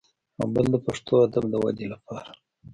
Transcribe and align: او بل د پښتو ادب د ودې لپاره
او 0.39 0.45
بل 0.53 0.65
د 0.73 0.75
پښتو 0.85 1.13
ادب 1.25 1.45
د 1.49 1.53
ودې 1.63 1.87
لپاره 1.93 2.31